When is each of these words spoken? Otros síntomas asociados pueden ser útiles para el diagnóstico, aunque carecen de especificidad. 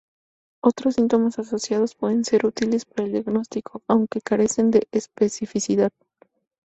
Otros 0.63 0.95
síntomas 0.95 1.37
asociados 1.37 1.93
pueden 1.93 2.25
ser 2.25 2.47
útiles 2.47 2.85
para 2.85 3.03
el 3.05 3.11
diagnóstico, 3.11 3.83
aunque 3.87 4.19
carecen 4.19 4.71
de 4.71 4.87
especificidad. 4.91 5.91